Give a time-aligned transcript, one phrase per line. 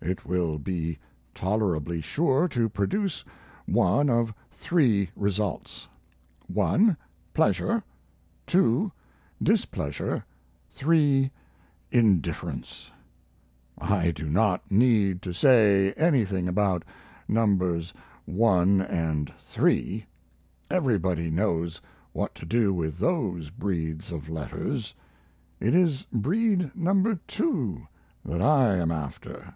[0.00, 0.98] It will be
[1.34, 3.24] tolerably sure to produce
[3.66, 5.86] one of three results:
[6.48, 6.96] 1,
[7.34, 7.82] pleasure;
[8.46, 8.90] 2,
[9.42, 10.24] displeasure;
[10.70, 11.30] 3,
[11.92, 12.90] indifference.
[13.76, 16.84] I do not need to say anything about
[17.28, 17.92] Nos.
[18.24, 20.06] 1 & 3;
[20.70, 21.80] everybody knows
[22.12, 24.94] what to do with those breeds of letters;
[25.60, 27.18] it is breed No.
[27.28, 27.86] 2
[28.24, 29.54] that I am after.